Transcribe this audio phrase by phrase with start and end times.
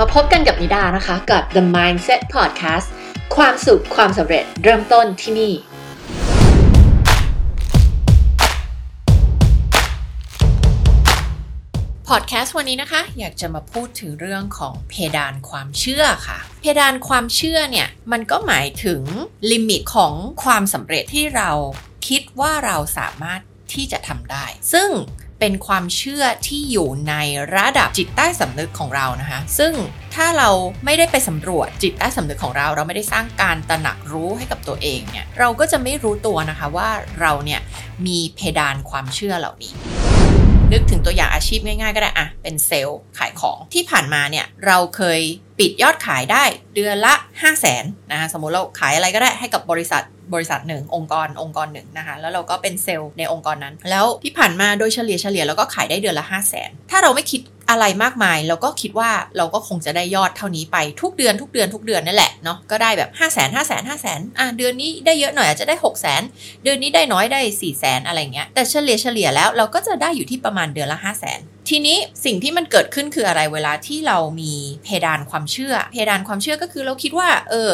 [0.00, 2.86] มาพบกันกับนิดานะคะ กับ The Mindset Podcast
[3.36, 5.52] ความสุขความสำเร็จเริ่มต้นที่นี่
[12.08, 19.02] พอดแคสต์วันนี้นะคะ อยากจะมาพูดถึงเรื่องของเพดานความเชื่อค่ะ เพดานความเชื่อเนี่ย มันก็หมายถึง
[19.52, 20.12] ลิมิตของ
[20.44, 21.50] ความสำเร็จที่เรา
[22.08, 23.40] คิดว่าเราสามารถ
[23.72, 24.90] ที่จะทำได้ ซึ่ง
[25.40, 27.14] เป็นความเชื่อที่อยู่ใน
[27.54, 29.72] ระดับจิตใต้สำนึกของเรานะคะ ซึ่ง
[30.14, 30.50] ถ้าเรา
[30.84, 36.88] ไม่ได้ไปสำรวจจิตใต้สำนึกของเรา เราไม่ได้สร้างการตระหนักรู้ให้กับตัวเองเนี่ยเราก็จะไม่รู้ตัวนะคะว่า
[37.20, 37.60] เราเนี่ย
[38.06, 39.72] มีเพดานความเชื่อเหล่านี้
[40.72, 45.20] นึกถึงตัวอย่างอาชีพง่ายๆ ก็ได้อะเป็นเซลล์ขายของที่ผ่านมาเนี่ยเราเคย
[45.58, 46.44] ปิดยอดขายได้
[46.74, 50.02] เดือนละ 5 0 0แสนนะคะสมมุติเราขายอะไรก็ได้ให้กับบริษัท
[50.34, 66.22] บริษัทหนึ่งองค์กรองค์กรหนึ่งนะคะแล้วเราก็เป็นเซลล์ในองค์กรนั้น แล้วที่ผ่านมาโดยเฉลี่ยเฉลี่ยเราก็ขายได้เดือนละ 5 0 0แสนถ้าเราไม่คิด อะไรมากมายเราก็คิดว่าเราก็คงจะได้ยอดเท่านี้ไปทุกเดือนทุกเดือนทุกเดือนนั่นแหละเนาะก็ได้แบบ 5 0 0แสนห้าแสนห้าแสนอะเดือนนี้ได้เยอะหน่อยอาจจะได้ 6 0 0แสน
[66.64, 74.52] เดือนนี้ได้น้อยได้ 4 0 0แสนอะไรเงี้ยแต่เฉลี่ยเฉลี่ยแล้วเราก็จะได้อยู่ที่ประมาณเดือนละ 5 0 0แสนทีนี้สิ่งที่มันเกิดขึ้นคืออะไรเวลาที่เรามี
[74.84, 77.72] เพดานความเชื่อ เพดานความเชื่อก็คือเราคิดว่า เออ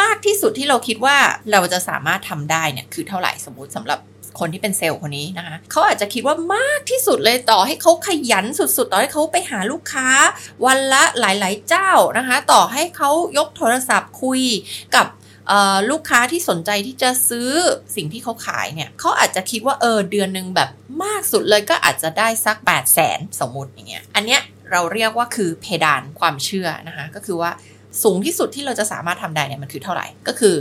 [0.00, 1.16] มากที่สุดที่เราคิดว่า
[1.52, 3.98] เราจะสามารถทำได้เนี่ยคือเท่าไหร่สมมติสำหรับ
[4.40, 10.08] คนที่เป็นเซลล์คนนี้นะคะเขาอาจจะคิดว่ามากที่สุดเลยต่อให้เขาขยันสุดๆ ต่อให้เขาไปหาลูกค้า
[10.64, 14.42] วันละหลายๆเจ้านะคะ ต่อให้เขายกโทรศัพท์คุย
[14.96, 15.06] กับ
[15.90, 17.50] ลูกค้าที่สนใจที่จะซื้อ
[17.96, 20.70] สิ่งที่เขาขายเนี่ยเขาอาจจะคิดว่าเออเดือนหนึ่งแบบ
[21.04, 27.50] มากสุดเลยก็อาจจะได้สัก 8 0 0แสนสมมติอย่างเงี้ยอันเนี้ยเราเรียกว่าคือเพดานความเชื่อนะคะ ก็คือว่า
[28.02, 30.54] สูงที่สุดที่เราจะสามารถทำได้เนี่ยมันคือเท่าไหร่ก็คือ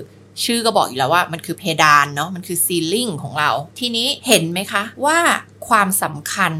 [0.44, 5.19] ชื่อก็บอกอยู่แล้วว่ามันคือเพดานเนาะมันคือซีลิ่งของเรา ทีนี้เห็นไหมคะว่า
[5.67, 6.52] ความสำคัญ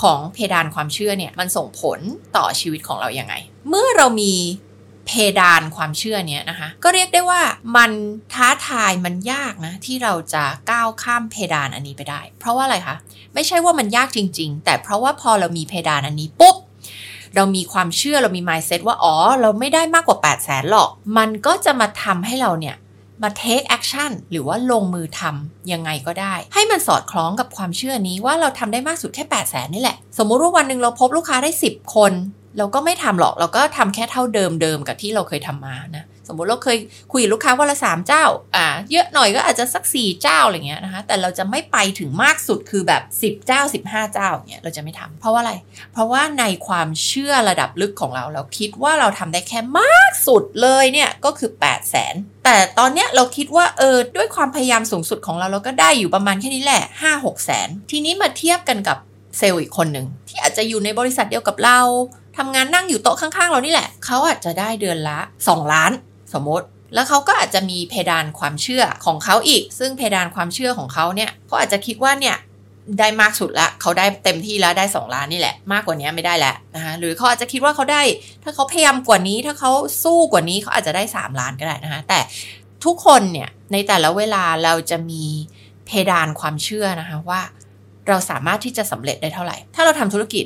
[0.00, 2.00] ของเพดานความเชื่อเนี่ยมันส่งผล
[2.36, 3.34] ต่อชีวิตของเรายัางไง
[3.68, 4.34] เมื่อเรามี
[5.06, 7.42] เพดานความเชื่อเนี้ยนะคะ ก็เรียกได้ว่า
[7.76, 7.90] มัน
[8.34, 12.96] ท้าทายมันยากนะ ที่เราจะก้าวข้ามเพดานอันนี้ไปได้ เพราะว่าอะไรคะ
[13.34, 16.56] ไม่ใช่ว่ามันยากจริง ๆ แต่เพราะว่าพอเรามีเพดานอันนี้ปุ๊บ
[17.34, 22.76] เรามีความเชื่อเรามี mindset ว่าอ๋อ เราไม่ได้มากกว่า 8 0 0แสนหรอก มันก็จะมาทำให้เราเนี่ย
[23.22, 32.12] มา take action หรือว่าลงมือทำยังไงก็ได้ ให้มันสอดคล้องกับความเชื่อนี้ว่าเราทำได้มากสุดแค่ 8 0 0แสนนี่แหละ สมมุติว่าวันหนึ่งเราพบลูกค้าได้ 10 คน
[32.58, 36.78] เราก็ไม่ทำหรอกเราก็ทำแค่เท่าเดิมเดิมกับที่เราเคยทำมานะ สมมุติเราเคย
[37.12, 38.24] คุยกับลูกค้าวันละสามเจ้า
[38.56, 45.54] อ่า เยอะหน่อยก็อาจจะสักสี่เจ้าอะไรเงี้ยนะคะ แต่เราจะไม่ไปถึงมากสุดคือแบบสิบเจ้าสิบห้าเจ้าเงี้ยเราจะไม่ทำเพราะว่าอะไร
[45.92, 58.98] เพราะว่าในความเชื่อระดับลึกของเรา เราคิดว่าเราทำได้แค่มากสุดเลยเนี่ยก็คือ8ปดแสนแต่ตอนเนี้ยเราคิดว่าเออด้วยความพยายามสูงสุดของเราเราก็ได้อยู่ประมาณแค่นี้แหละห้าหกแสนทีนี้มาเทียบกันกับ
[59.38, 61.78] เซลล์อีกคนหนึ่งที่อาจจะอยู่ในบริษัทเดียวกับเรา
[62.38, 65.92] ทำงานนั่งอยู่โต๊ะข้างๆ เรานี่แหละ เขาอาจจะได้เดือนละ 2 ล้าน
[66.32, 72.36] สมมติ แล้วเขาก็อาจจะมีเพดานความเชื่อของเขาอีก ซึ่งเพดานความเชื่อของเขาเนี่ยเขาอาจจะคิดว่าเนี่ย
[72.98, 78.02] ได้มากสุดละเขาได้เต็มที่แล้วได้ 2 ล้านนี่แหละ มากกว่านี้ไม่ได้แล้วนะคะหรือเขาอาจจะคิดว่าเขาได้
[78.42, 79.72] ถ้าเขาพยายามกว่านี้ถ้าเขา
[80.04, 82.20] สู้กว่านี้เขาอาจจะได้ 3 ล้านก็ได้นะคะแต่
[82.84, 85.24] ทุกคนเนี่ยในแต่ละเวลาเราจะมี
[85.86, 87.40] เพดานความเชื่อนะคะว่า
[88.08, 90.44] เราสามารถที่จะสำเร็จได้เท่าไหร่ ถ้าเราทำธุรกิจ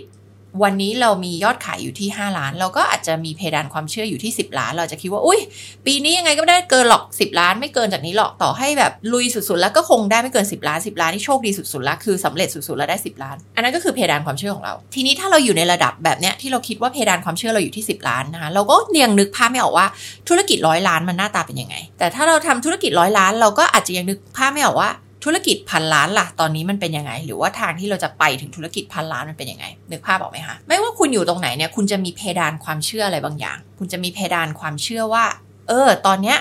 [0.63, 5.41] วันนี้เรามียอดขายอยู่ที่ 5 ล้าน เราก็อาจจะมีเพดานความเชื่ออยู่ที่ 10 ล้าน เราจะคิดว่าอุ้ย
[5.87, 19.87] ปีนี้ยังไงก็ไม่ได้เกินหรอก 10 ล้าน ไม่เกินจากนี้หรอกต่อให้แบบลุยสุดๆ แล้วก็คงได้ไม่เกิน 10 ล้าน 10 ล้านที่โชคดีสุดๆแล้วคือสำเร็จสุดๆแล้วได้ 10 ล้าน อันนั้นก็คือเพดานความเชื่อของเรา ทีนี้ถ้าเราอยู่ในระดับแบบเนี้ยที่เราคิดว่าเพดานความเชื่อเราอยู่ที่ 10 ล้านนะคะเราก็ยังนึกภาพไม่ออกว่า
[20.29, 24.91] ธุรกิจร้อยล้านมันหน้าตาเป็นยังไง แต่ถ้าเราทำธุรกิจร้อยล้าน เราก็อาจจะยังนึกภาพไม่ออกว่า
[25.25, 35.25] ธุรกิจพันล้านล่ะตอนนี้มันเป็นยังไง หรือว่าทางที่เราจะไปถึงธุรกิจพันล้านมันเป็นยังไงนึกภาพออกไหมคะไม่ว่าคุณอยู่ตรงไหนเนี่ยคุณจะมีเพดานความเชื่ออะไรบางอย่าง คุณจะมีเพดานความเชื่อว่า
[35.69, 36.39] เออ ตอนเนี้ย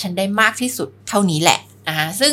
[0.00, 2.32] ฉันได้มากที่สุดเท่านี้แหละนะคะซึ่ง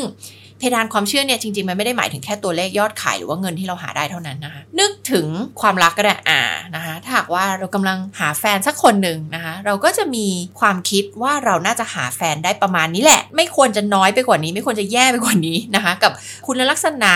[0.64, 5.28] เพดานความเชื่อเนี่ยจริงๆ มันไม่ได้หมายถึงแค่ตัวเลขยอดขายหรือว่าเงินที่เราหาได้เท่านั้นนะคะนึกถึง
[5.62, 6.42] ความรักก็ได้อ่า
[6.76, 10.28] นะคะถ้าหากว่าเรากำลังหาแฟนสักคนหนึ่งนะคะเราก็จะมี
[10.60, 16.12] ความคิดว่าเราน่าจะหาแฟนได้ประมาณนี้แหละ ไม่ควรจะน้อยไปกว่านี้ ไม่ควรจะแย่ไปกว่านี้นะคะ กับ
[16.48, 17.14] คุณลักษณะ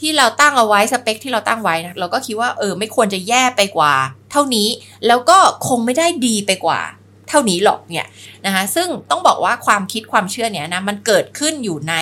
[0.00, 3.94] ที่เราตั้งเอาไว้สเปคที่เราตั้งไว้นะเราก็คิดว่าเออไม่ควรจะแย่ไปกว่า
[4.32, 4.68] เท่านี้
[5.06, 5.38] แล้วก็
[5.68, 6.80] คงไม่ได้ดีไปกว่า
[7.28, 8.06] เท่านี้หรอกเนี่ย
[8.46, 11.94] นะคะซึ่งต้องบอกว่าความคิดความเชื่อเนี่ยนะมันเกิดขึ้นอยู่ใน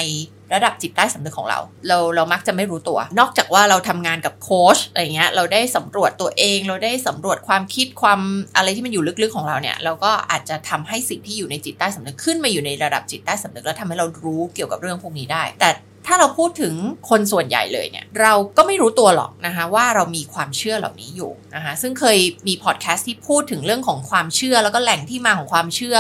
[0.55, 1.59] ระดับจิตใต้สำนึกของเรา
[1.89, 8.21] เราเรามักจะไม่รู้ตัว นอกจากว่าเราทำงานกับโค้ชอะไรเงี้ยเราได้สำรวจตัวเอง เราได้สำรวจความคิดความ
[8.57, 15.71] อะไรที่มันอยู่ลึกๆของเราเนี่ย เราก็อาจจะทำให้สิ่งที่อยู่ในจิตใต้สำนึกขึ้นมาอยู่ในระดับจิตใต้สำนึกแล้วทำให้เรารู้เกี่ยวกับเรื่องพวกนี้ได้ แต่
[16.07, 16.75] ถ้าเราพูดถึง
[17.11, 22.19] คนส่วนใหญ่เลยเนี่ย เราก็ไม่รู้ตัวหรอกนะคะว่าเรามีความเชื่อเหล่านี้อยู่นะคะซึ่งเคย
[22.49, 25.97] มีพอดแคสต์ที่พูดถึงเรื่องของความเชื่อ แล้วก็แหล่งที่มาของความเชื่อ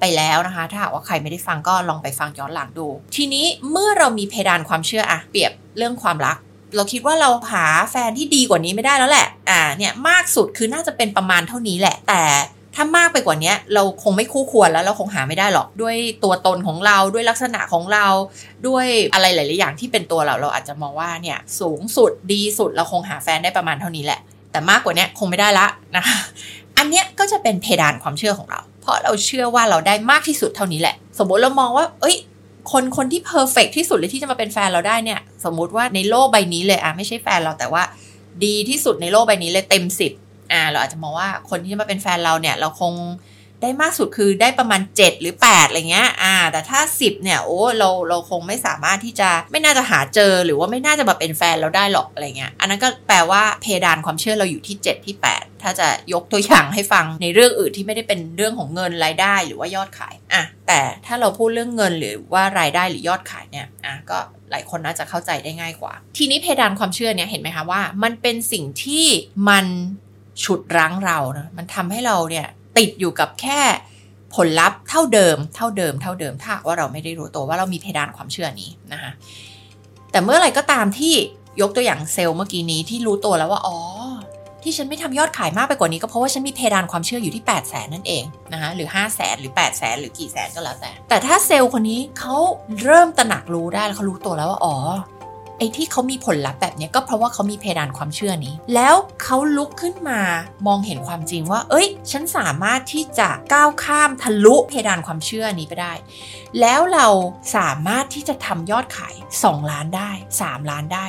[0.00, 2.86] ไปแล้วนะคะ ถ้าหากว่าใครไม่ได้ฟังก็ลองไปฟังย้อนหลังดู
[3.16, 6.36] ทีนี้เมื่อเรามีเพดานความเชื่ออะเปรียบเรื่องความรัก
[6.76, 12.22] เราคิดว่าเราหาแฟนที่ดีกว่านี้ไม่ได้แล้วแหละอ่าเนี่ยมากสุดคือน่าจะเป็นประมาณเท่านี้แหละแต่
[12.74, 18.06] ถ้ามากไปกว่านี้เราคงไม่คู่ควรแล้วเราคงหาไม่ได้หรอกด้วยตัวตนของเราด้วยลักษณะของเรา
[18.66, 24.20] ด้วยอะไรหลาย ๆ อย่างที่เป็นตัวเราเราอาจจะมองว่าเนี่ยสูงสุดดีสุดเราคงหาแฟนได้ประมาณเท่านี้แหละ
[24.52, 25.66] แต่มากกว่านี้คงไม่ได้ละ
[25.96, 26.16] นะคะ
[26.78, 32.16] อันเนี้ยก็จะเป็นเพดานความเชื่อของเรา เพราะเราเชื่อว่าเราได้มากที่สุดเท่านี้แหละ สมมติเรามองว่า เอ้ย
[32.72, 37.82] คนคนที่เพอร์เฟกที่สุดเลยที่จะมาเป็นแฟนเราได้เนี่ย สมมุติว่าในโลกใบนี้เลยอะไม่ใช่แฟนเราแต่ว่า
[38.44, 40.12] ดีที่สุดในโลกใบนี้เลยเต็มสิบ
[40.54, 42.94] อ่าเราอาจจะมองว่าคนที่จะมาเป็นแฟนเราเนี่ย เราคง
[43.62, 54.76] ได้มากสุดคือได้ประมาณ 7 หรือ 8 อะไรเงี้ย อ่า แต่ถ้า 10 เนี่ย โอ้ เรา เราคงไม่สามารถที่จะ ไม่น่าจะหาเจอ หรือว่าไม่น่าจะมาเป็นแฟนเราได้หรอก อะไรเงี้ย อันนั้นก็แปลว่าเพดานความเชื่อเราอยู่ที่
[54.90, 64.18] 7 ที่ 8 ถ้าจะยกตัวอย่างให้ฟังในเรื่องอื่นที่ไม่ได้เป็นเรื่องของเงินรายได้หรือว่ายอดขาย อะ แต่ถ้าเราพูดเรื่องเงินหรือว่ารายได้หรือยอดขายเนี่ย อะ ก็
[64.50, 69.06] หลายคนน่าจะเข้าใจได้ง่ายกว่า ทีนี้เพดานความเชื่อเนี่ยเห็นไหมคะว่า มันเป็นสิ่งที่
[69.48, 69.66] มัน
[70.42, 72.46] ฉุดรั้งเรานะมันทำให้เราเนี่ย
[72.78, 73.60] ติดอยู่กับแค่
[74.34, 79.10] ผลลัพธ์เท่าเดิม เท่าเดิม เท่าเดิม ถ้าว่าเราไม่ได้รู้ตัวว่าเรามีเพดานความเชื่อนี้นะคะ
[80.10, 81.14] แต่เมื่อไหร่ก็ตามที่
[81.60, 83.78] ยกตัวอย่างเซลล์เมื่อกี้นี้ที่รู้ตัวแล้วว่าอ๋อ
[84.62, 92.36] ที่ฉันไม่ทำยอดขายมากไปกว่านี้ก็เพราะว่าฉันมีเพดานความเชื่ออยู่ที่ 8 0 0แสนนั่นเองนะคะหรือ 5 0 0แสนหรือ 8 0 0แสนหรือกี่แสนก็แล้วแต่ แต่ถ้าเซลล์คนนี้เขา
[92.84, 94.76] เริ่มตระหนักรู้ได้แล้วเขารู้ตัวแล้วว่าอ๋อ
[95.58, 100.20] ไอ้ที่เขามีผลลัพธ์แบบนี้ก็เพราะว่าเขามีเพดานความเชื่อนี้ แล้วเขาลุกขึ้นมา
[100.66, 105.92] มองเห็นความจริงว่า เอ้ย ฉันสามารถที่จะก้าวข้ามทะลุเพดานความเชื่อนี้ไปได้
[106.60, 107.06] แล้วเรา
[107.56, 109.14] สามารถที่จะทำยอดขาย
[109.44, 110.10] 2 ล้านได้
[110.40, 111.06] 3 ล้านได้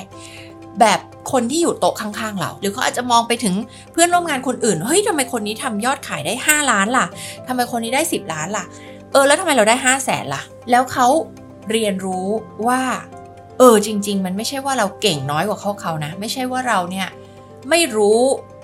[0.80, 1.00] แบบ
[1.32, 3.56] คนที่อยู่โต๊ะข้างๆเรา หรือเขาอาจจะมองไปถึง
[3.92, 7.06] เพื่อนร่วมงานคนอื่น เฮ้ยทำไมคนนี้ทำยอดขายได้ 5 ล้านล่ะ
[7.48, 8.66] ทำไมคนนี้ได้ 10 ล้านล่ะ
[9.12, 11.08] เออ แล้วทำไมเราได้5 0 0แสนล่ะ แล้วเขา
[11.72, 12.28] เรียนรู้
[12.68, 12.82] ว่า
[13.60, 17.08] เออจริง ๆ มันไม่ใช่ว่าเราเก่งน้อยกว่าเขาเขานะ ไม่ใช่ว่าเราเนี่ย
[17.70, 18.20] ไม่รู้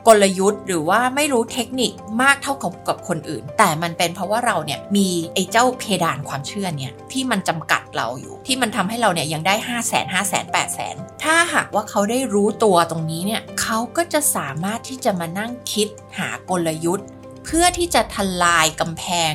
[0.07, 1.91] กลยุทธ์ หรือว่าไม่รู้เทคนิค
[2.21, 10.67] มากเท่ากับกับคนอื่น แต่มันเป็นเพราะว่าเราเนี่ยมีไอ้เจ้าเพดานความเชื่อเนี่ยที่มันจำกัดเราอยู่ ที่มันทำให้เราเนี่ยยังได้ 5 0 0 0 0 0 5 0 0 0 0 8 0
[10.77, 15.87] 0 0 ถ้าหากว่าเขาได้รู้ตัวตรงนี้เนี่ยเขาก็จะสามารถที่จะมานั่งคิด
[16.19, 17.07] หากลยุทธ์
[17.45, 19.33] เพื่อที่จะทลายกำแพง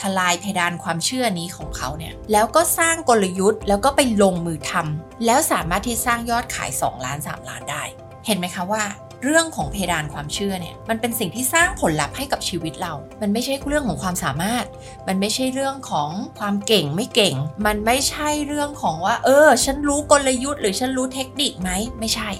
[0.00, 7.84] ทลายเพดานความเชื่อนี้ของเขาเนี่ยแล้วก็สร้างกลยุทธ์ แล้วก็ไปลงมือทำแล้วสามารถที่สร้างยอดขาย 2 ล้าน 3 ล้านได้
[8.26, 8.84] เห็นไหมคะว่า
[9.22, 14.64] เรื่องของเพดานความเชื่อเนี่ยมันเป็นสิ่งที่สร้างผลลัพธ์ให้กับชีวิตเรา มันไม่ใช่เรื่องของความสามารถ
[15.08, 17.34] มันไม่ใช่เรื่องของความเก่งไม่เก่ง
[17.66, 22.30] มันไม่ใช่เรื่องของว่า เออ ฉันรู้กลยุทธ์หรือฉันรู้เทคนิคไหมไม่ใช่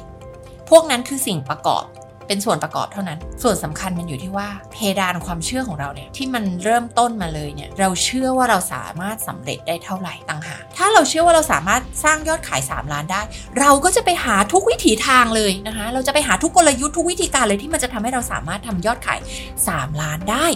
[0.70, 1.84] พวกนั้นคือสิ่งประกอบ
[2.26, 13.22] เป็นส่วนประกอบเท่านั้น ส่วนสำคัญมันอยู่ที่ว่าเพดานความเชื่อของเราเนี่ยที่มันเริ่มต้นมาเลยเนี่ยเราเชื่อว่าเราสามารถสำเร็จได้เท่าไหร่ต่างหากถ้าเราเชื่อว่าเราสามารถสร้างยอดขาย 3 ล้านได้
[13.58, 19.20] เราก็จะไปหาทุกวิถีทางเลยนะคะเราจะไปหาทุกกลยุทธ์ทุกวิธีการเลยที่มันจะทำให้เราสามารถทำยอดขาย
[19.60, 20.46] 3 ล้านได้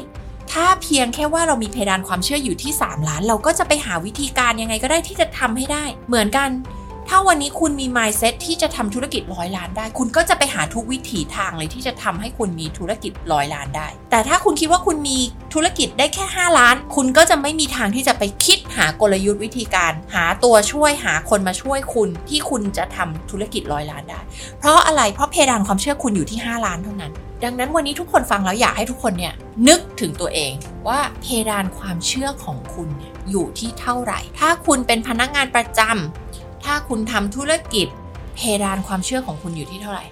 [0.53, 6.49] ถ้าเพียงแค่ว่าเรามีเพดานความเชื่ออยู่ที่ 3 ล้าน เราก็จะไปหาวิธีการยังไงก็ได้ที่จะทำให้ได้ เหมือนกัน
[7.10, 15.19] ถ้าวันนี้คุณมี mindset ที่จะทำธุรกิจร้อยล้านได้ คุณก็จะไปหาทุกวิถีทางเลยที่จะทำให้คุณมีธุรกิจร้อยล้านได้ แต่ถ้าคุณคิดว่าคุณมี
[15.55, 24.20] ธุรกิจได้แค่ 5 ล้าน คุณก็จะไม่มีทางที่จะไปคิดหากลยุทธ์วิธีการ หาตัวช่วยหาคนมาช่วยคุณที่คุณจะทำธุรกิจร้อยล้านได้
[24.58, 27.12] เพราะอะไร เพราะเพดานความเชื่อคุณอยู่ที่ 5 ล้านเท่านั้น
[27.44, 29.34] ดังนั้นวันนี้ทุกคนฟังแล้วอยากให้ทุกคนเนี่ย
[29.69, 30.53] นึกถึงตัวเอง
[30.88, 36.28] ว่าเพดานความเชื่อของคุณเนี่ยอยู่ที่เท่าไหร่ ถ้าคุณเป็นพนักงานประจำ
[36.69, 37.89] ถ้าคุณทำธุรกิจ
[38.37, 40.05] เพดานความเชื่อของคุณอยู่ที่เท่าไหร่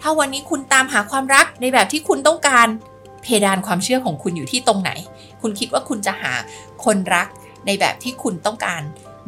[0.00, 2.68] ถ้าวันนี้คุณตามหาความรักในแบบที่คุณต้องการ
[3.22, 4.90] เพดานความเชื่อของคุณอยู่ที่ตรงไหน
[5.42, 6.32] คุณคิดว่าคุณจะหา
[6.84, 7.26] คนรัก
[7.66, 8.82] ในแบบที่คุณต้องการ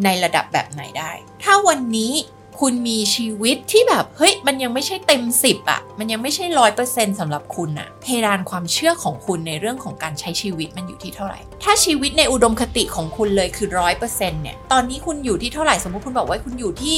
[0.05, 1.11] ในระดับแบบไหนได้
[1.43, 2.13] ถ้าวันนี้
[2.61, 16.97] คุณมีชีวิตที่แบบเฮ้ยมันยังไม่ใช่เต็มสิบอะมันยังไม่ใช่ร้อยเปอร์เซ็นต์สำหรับคุณอะเพดานความเชื่อของคุณในเรื่องของการใช้ชีวิตมันอยู่ที่เท่าไหร่ ถ้าชีวิตในอุดมคติของคุณเลยคือร้อยเปอร์เซ็นต์เนี่ยตอนนี้คุณอยู่ที่เท่าไหร่สมมติคุณบอกว่าคุณอยู่ที่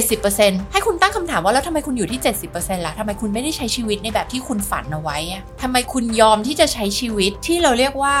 [0.00, 2.20] 70%ให้คุณตั้งคำถามว่าแล้วทำไมคุณอยู่ที่
[2.52, 8.16] 70%ล่ะทำไมคุณไม่ได้ใช้ชีวิตในแบบที่คุณฝันเอาไว้อะทำไมคุณยอมที่จะใช้ชีวิตที่เราเรียกว่า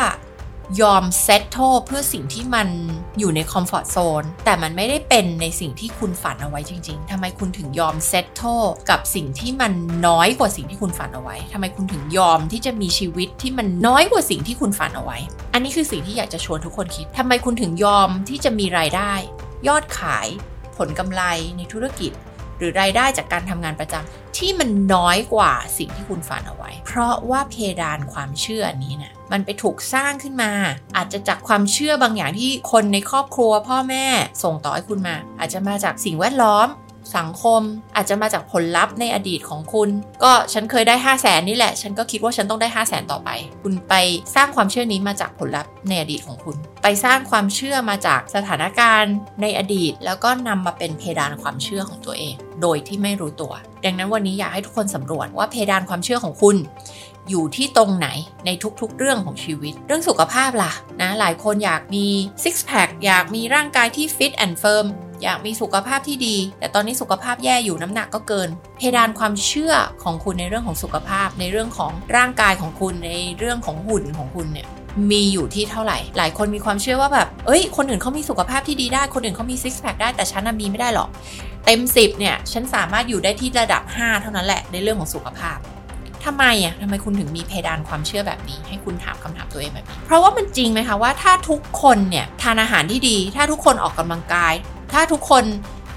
[0.80, 2.68] ยอมเซตโทเพื่อสิ่งที่มัน
[3.18, 8.42] อยู่ในคอมฟอร์ทโซนแต่มันไม่ได้เป็นในสิ่งที่คุณฝันเอาไว้จริง ๆทำไมคุณถึงยอมเซตโท
[8.90, 9.72] กับสิ่งที่มัน
[10.06, 15.18] น้อยกว่าสิ่งที่คุณฝันเอาไว้ทำไมคุณถึงยอมที่จะมีชีวิตที่มันน้อยกว่าสิ่งที่คุณฝันเอาไว้
[15.52, 19.12] อันนี้คือสิ่งที่อยากจะชวนทุกคนคิดทำไมคุณถึงยอมที่จะมีรายได้
[19.68, 20.28] ยอดขาย
[20.76, 21.22] ผลกำไร
[21.56, 22.12] ในธุรกิจ
[22.62, 30.52] รือรายได้จากการทำงานประจำที่มันน้อยกว่าสิ่งที่คุณฝันเอาไว้ เพราะว่าเพดานความเชื่อนี้นะมันไปถูกสร้างขึ้นมา
[30.96, 34.06] อาจจะจากความเชื่อบางอย่างที่คนในครอบครัวพ่อแม่
[34.42, 36.68] ส่งต่อให้คุณมา อาจจะมาจากสิ่งแวดล้อม
[37.16, 37.60] สังคม
[37.96, 39.88] อาจจะมาจากผลลัพธ์ในอดีตของคุณ
[40.22, 43.30] ก็ฉันเคยได้ 5 0 0แสนนี่แหละ ฉันก็คิดว่าฉันต้องได้ 5 0 0แสนต่อไป
[43.62, 43.94] คุณไป
[44.34, 53.52] สร้างความเชื่อนี้มาจากผลลัพธ์ในอดีตของคุณ ไปสร้างความเชื่อมาจากสถานการณ์ในอดีต แล้วก็นำมาเป็นเพดานความเชื่อของตัวเอง โดยที่ไม่รู้ตัว
[53.84, 56.56] ดังนั้นวันนี้อยากให้ทุกคนสำรวจว่าเพดานความเชื่อของคุณ
[57.30, 58.08] อยู่ที่ตรงไหน
[58.46, 62.06] ในทุกๆเรื่องของชีวิต เรื่องสุขภาพล่ะนะหลายคนอยากมี
[62.42, 64.86] ซิกแพคอยากมีร่างกายที่ fit and firm
[65.22, 74.66] อยากมีสุขภาพที่ดี แต่ตอนนี้สุขภาพแย่อยู่น้ำหนักก็เกิน เพดานความเชื่อของคุณในเรื่องของสุขภาพ ในเรื่องของร่างกายของคุณในเรื่องของหุ่นของคุณเนี่ย
[75.10, 81.08] มีอยู่ที่เท่าไหร่ หลายคนมีความเชื่อว่าแบบ เอ้ย คนอื่นเขามีสุขภาพที่ดีได้ คนอื่นเขามีซิกแพคได้ แต่ฉันมีไม่ได้หรอก
[81.66, 85.58] เต็ม 10 เนี่ย ฉันสามารถอยู่ได้ที่ระดับ 5 เท่านั้นแหละ ในเรื่องของสุขภาพ
[86.24, 94.54] ทำไมอะทำไมคุณถึงมีเพดานความเชื่อแบบนี้ ให้คุณถามคำถามตัวเองแบบนี้ เพราะว่ามันจริงไหมคะว่าถ้าทุกคนเนี่ยทานอาหารที่ดี ถ้าทุกคนออกกำลังกาย
[94.92, 95.44] ถ้าทุกคน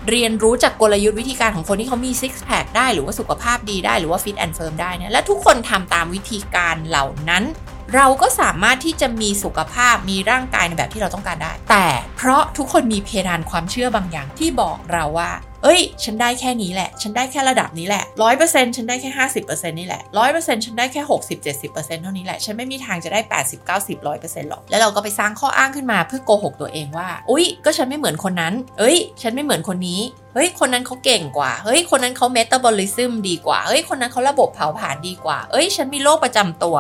[0.10, 7.44] เรียนรู้จากกลยุทธ์วิธีการของคนที่เขามีซิกแพคได้หรือว่าสุขภาพดีได้หรือว่า fit and firm ได้เนี่ยและทุกคนทำตามวิธีการเหล่านั้น
[7.96, 11.88] เราก็สามารถที่จะมีสุขภาพมีร่างกายในแบบที่เราต้องการได้ แต่
[12.18, 15.32] เพราะทุกคนมีเพดานความเชื่อบางอย่างที่บอกเราว่า
[15.66, 30.02] เอ้ย ฉันได้แค่นี้แหละ ฉันได้แค่ระดับนี้แหละร้อยเปอร์เซ็นต์ฉันได้แค่ห้าสิบเปอร์เซ็นต์นี่แหละร้อยเปอร์เซ็นต์ฉันได้แค่หกสิบเจ็ดสิบเปอร์เซ็นต์เท่านี้แหละ ฉันไม่มีทางจะได้แปดสิบเก้าสิบร้อยเปอร์เซ็นต์หรอก แล้วเราก็ไปสร้างข้ออ้างขึ้นมาเพื่อโกหกตัวเองว่า อุ้ยก็ฉันไม่เหมือนคนนั้น เอ้ย ฉันไม่เหมือนคนนี้
[30.34, 36.78] เฮ้ย คนนั้นเขาเก่งกว่า เฮ้ย คนนั้นเขาเมตาบอลิซึมดีกว่า เฮ้ย คนนั้นเขาระบบเผาผลาญดีกว่า เอ้ย ฉันมีโรคประจำตัว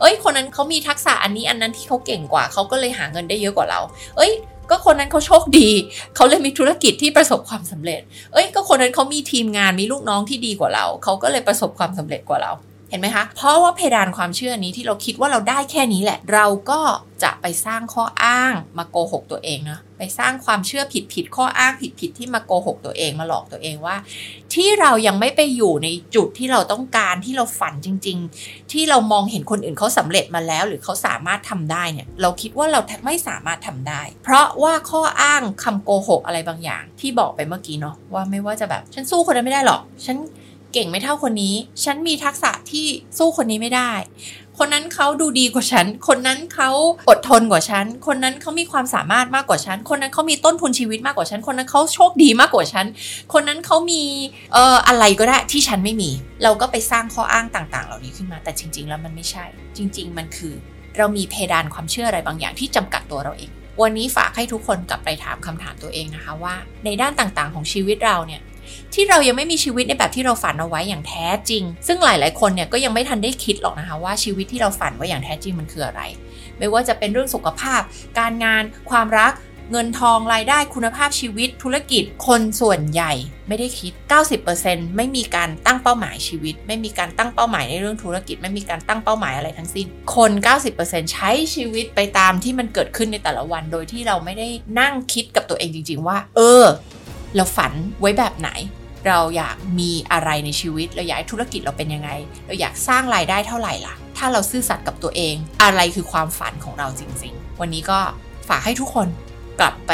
[0.00, 3.80] เอ้ย คนนั้นเขามีทักษะอันนี้อันนั้นที่เขาเก่งกว่า เขาก็เลยหาเงินได้เยอะกว่าเรา
[4.16, 4.32] เอ้ย
[4.70, 5.70] ก็คนนั้นเขาโชคดี
[6.16, 8.00] เขาเลยมีธุรกิจที่ประสบความสำเร็จ
[8.32, 12.52] เอ้ย ก็คนนั้นเขามีทีมงานมีลูกน้องที่ดีกว่าเรา เขาก็เลยประสบความสำเร็จกว่าเรา
[12.90, 16.80] เห็นไหมคะ เพราะว่าเพดานความเชื่อนี้ที่เราคิดว่าเราได้แค่นี้แหละ เราก็
[17.22, 23.96] จะไปสร้างข้ออ้างมาโกหกตัวเองนะไปสร้างความเชื่อผิดผิดข้ออ้างผิดผิดที่มาโกหกตัวเองมาหลอกตัวเองว่า
[24.54, 40.16] ที่เรายังไม่ไปอยู่ในจุดที่เราต้องการที่เราฝันจริง ๆ ที่เรามองเห็นคนอื่นเขาสำเร็จมาแล้ว หรือเขาสามารถทำได้เนี่ยเราคิดว่าเราไม่สามารถทำได้ เพราะว่าข้ออ้างคำโกหกอะไรบางอย่าง ที่บอกไปเมื่อกี้เนาะว่าไม่ว่าจะแบบฉันสู้คนนั้นไม่ได้หรอกฉัน
[40.78, 41.54] เก่งไม่เท่าคนนี้
[41.84, 42.86] ฉันมีทักษะที่
[43.18, 43.92] สู้คนนี้ไม่ได้
[44.58, 46.70] คนนั้นเขาดูดีกว่าฉัน คนนั้นเขา
[47.10, 52.86] อดทนกว่าฉัน คนนั้นเขามีความสามารถมากกว่าฉัน คนนั้นเขามีต้นทุนชีวิตมากกว่าฉัน คนนั้นเขาโชคดีมากกว่าฉัน
[53.32, 54.02] คนนั้นเขามี
[54.52, 56.10] เอ่ออะไรก็ได้ที่ฉันไม่มี
[56.42, 59.44] เราก็ไปสร้างข้ออ้างต่าง ๆ เหล่านี้ขึ้นมา แต่จริง ๆ แล้วมันไม่ใช่
[59.76, 60.54] จริง ๆ มันคือ
[60.98, 63.50] เรามีเพดานความเชื่ออะไรบางอย่างที่จำกัดตัวเราเอง
[63.82, 66.54] วันนี้ฝากให้ทุกคนกลับไปถามคำถามตัวเองนะคะว่า
[66.84, 68.42] ในด้านต่างๆของชีวิตเราเนี่ย
[68.94, 76.02] ที่เรายังไม่มีชีวิตในแบบที่เราฝันเอาไว้อย่างแท้จริง ซึ่งหลาย ๆ คนเนี่ยก็ยังไม่ทันได้คิดหรอกนะคะว่าชีวิตที่เราฝันไว้อย่างแท้จริงมันคืออะไร
[76.58, 77.80] ไม่ว่าจะเป็นเรื่องสุขภาพ
[78.18, 79.32] การงาน ความรัก
[79.72, 83.12] เงินทองรายได้คุณภาพชีวิต ธุรกิจ คนส่วนใหญ่
[83.48, 83.92] ไม่ได้คิด
[84.44, 90.30] 90%ไม่มีการตั้งเป้าหมายชีวิต ไม่มีการตั้งเป้าหมายในเรื่องธุรกิจ ไม่มีการตั้งเป้าหมายอะไรทั้งสิ้น คน
[90.72, 94.48] 90%ใช้ชีวิตไปตามที่มันเกิดขึ้นในแต่ละวัน โดยที่เราไม่ได้
[94.80, 96.64] นั่งคิดกับตัวเองจริง ๆ ว่า เออ
[97.36, 98.50] เราฝันไว้แบบไหน
[99.06, 102.10] เราอยากมีอะไรในชีวิต เราอยากธุรกิจเราเป็นยังไง
[102.46, 107.98] เราอยากสร้างรายได้เท่าไหร่ล่ะ ถ้าเราซื่อสัตย์กับตัวเอง อะไรคือความฝันของเราจริง ๆ วันนี้ก็
[108.48, 109.08] ฝากให้ทุกคน
[109.60, 109.92] กลับไป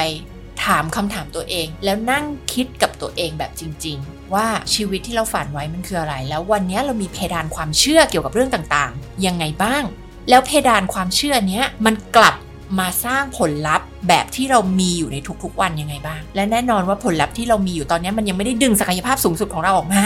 [0.64, 9.82] ถามคำถามตัวเอง แล้วนั่งคิดกับตัวเองแบบจริง ๆ ว่าชีวิตที่เราฝันไว้มันคืออะไร แล้ววันนี้เรามีเพดานความเชื่อเกี่ยวกับเรื่องต่างๆ ยังไงบ้าง
[10.30, 12.34] แล้วเพดานความเชื่อเนี้ยมันกลับ
[12.78, 20.02] มาสร้างผลลัพธ์แบบที่เรามีอยู่ในทุกๆ วันยังไงบ้าง และแน่นอนว่าผลลัพธ์ที่เรามีอยู่ตอนนี้มันยังไม่ได้ดึงศักยภาพสูงสุดของเราออกมา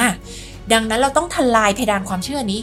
[0.72, 2.60] ดังนั้นเราต้องทลายเพดานความเชื่อนี้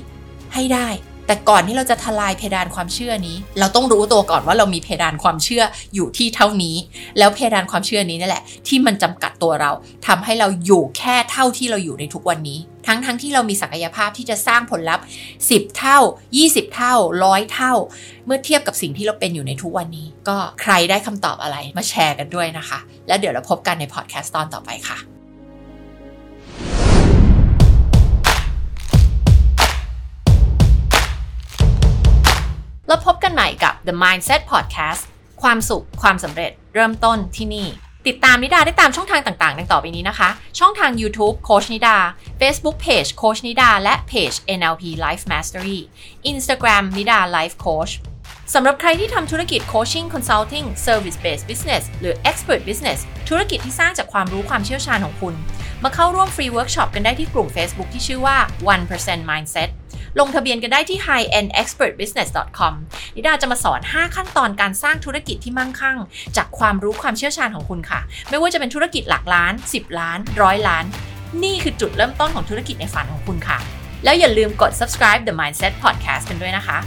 [0.54, 0.88] ให้ได้
[1.28, 5.64] แต่ก่อนที่เราจะทลายเพดานความเชื่อนี้ เราต้องรู้ตัวก่อนว่าเรามีเพดานความเชื่อ
[5.96, 6.76] อยู่ที่เท่านี้
[7.18, 9.72] แล้วเพดานความเชื่อนี้นี่แหละ ที่มันจำกัดตัวเรา
[10.08, 15.06] ทำให้เราอยู่แค่เท่าที่เราอยู่ในทุกวันนี้ ทั้งทั้งที่เรามีศักยภาพที่จะสร้างผลลัพธ์
[15.42, 15.98] 10 เท่า
[16.38, 17.74] 20 เท่าร้อยเท่า
[18.26, 25.13] เมื่อเทียบกับสิ่งที่เราเป็นอยู่ในทุกวันนี้ ก็ใครได้คำตอบอะไรมาแชร์กันด้วยนะคะ แล้วเดี๋ยวเราพบกันในพอดแคสต์ตอนต่อไปค่ะ
[32.94, 35.02] แล้วพบกันใหม่กับ The Mindset Podcast
[35.42, 37.68] ความสุขความสำเร็จเริ่มต้นที่นี่
[38.08, 41.98] ติดตามนิดาได้ตามช่องทางต่างๆ ดังต่อไปนี้นะคะ ช่องทาง YouTube โค้ชนิดา
[42.40, 45.80] Facebook Page โค้ชนิดา และเพจ NLP Life Mastery
[46.32, 47.92] Instagram นิดา Life Coach
[48.54, 55.34] สำหรับใครที่ทำธุรกิจ coaching consulting service based business หรือ expert business ธุรกิจที่สร้างจากความรู้ความเชี่ยวชาญของคุณ
[55.84, 58.38] มาเข้าร่วมฟรีเวิร์กช็อปกันได้ที่กลุ่ม Facebook ที่ชื่อว่า
[58.84, 59.70] 1% mindset
[60.20, 62.74] ลงทะเบียนกันได้ที่ highendexpertbusiness.com
[63.16, 65.98] นิดาจะมาสอน 5 ขั้นตอนการสร้างธุรกิจที่มั่งคั่ง
[66.38, 70.86] จากความรู้ความเชี่ยวชาญของคุณค่ะ ไม่ว่าจะเป็นธุรกิจหลักล้าน 10 ล้านร้อยล้าน
[71.44, 73.58] นี่คือจุดเริ่มต้นของธุรกิจในฝันของคุณค่ะ
[74.04, 76.78] แล้วอย่าลืมกด subscribe the mindset podcast กันด้วยนะคะ